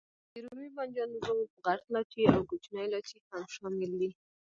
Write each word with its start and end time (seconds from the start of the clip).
د 0.31 0.33
رومي 0.43 0.69
بانجانو 0.77 1.17
روب، 1.27 1.49
غټ 1.65 1.81
لاچي 1.93 2.21
او 2.33 2.41
کوچنی 2.49 2.85
لاچي 2.93 3.17
هم 3.29 3.43
شامل 3.55 3.91
دي. 3.99 4.09